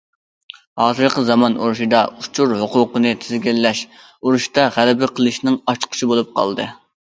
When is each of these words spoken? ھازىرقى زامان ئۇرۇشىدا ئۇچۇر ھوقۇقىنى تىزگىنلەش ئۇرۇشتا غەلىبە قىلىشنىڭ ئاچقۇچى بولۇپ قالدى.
ھازىرقى 0.83 1.23
زامان 1.27 1.57
ئۇرۇشىدا 1.59 1.99
ئۇچۇر 2.21 2.55
ھوقۇقىنى 2.63 3.13
تىزگىنلەش 3.27 3.83
ئۇرۇشتا 4.01 4.67
غەلىبە 4.81 5.13
قىلىشنىڭ 5.21 5.63
ئاچقۇچى 5.71 6.13
بولۇپ 6.15 6.37
قالدى. 6.43 6.71